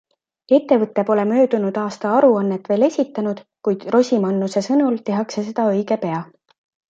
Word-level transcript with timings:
Ettevõte 0.57 1.01
pole 1.09 1.25
möödunud 1.31 1.75
aasta 1.81 2.13
aruannet 2.19 2.71
veel 2.71 2.87
esitanud, 2.89 3.43
kuid 3.67 3.85
Rosimannuse 3.97 4.65
sõnul 4.69 4.97
tehakse 5.11 5.47
seda 5.51 5.67
õige 5.77 5.99
pea. 6.07 6.25